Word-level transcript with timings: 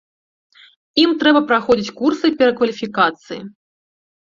Ім 1.03 1.11
трэба 1.21 1.41
праходзіць 1.53 1.95
курсы 2.03 2.35
перакваліфікацыі. 2.43 3.41